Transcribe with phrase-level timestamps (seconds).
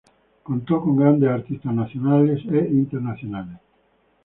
[0.41, 3.59] Contó con grandes artistas nacionales e internacionales.